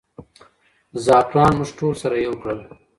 زعفران 1.03 1.51
موږ 1.59 1.69
ټول 1.79 1.93
سره 2.01 2.15
یو 2.25 2.33
کړل. 2.41 2.59